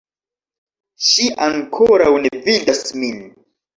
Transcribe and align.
Ŝi 1.09 1.27
ankoraŭ 1.47 2.09
ne 2.25 2.33
vidas 2.49 2.83
min 3.03 3.21